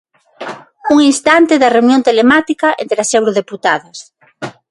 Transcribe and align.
Un 0.93 0.97
instante 1.11 1.53
da 1.61 1.73
reunión 1.75 2.01
telemática 2.07 2.67
entre 2.83 2.97
as 3.03 3.11
eurodeputadas. 3.17 3.97